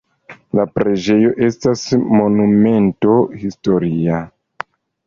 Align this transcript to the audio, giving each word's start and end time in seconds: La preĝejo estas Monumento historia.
La 0.59 0.63
preĝejo 0.79 1.35
estas 1.49 1.85
Monumento 2.17 3.21
historia. 3.45 4.27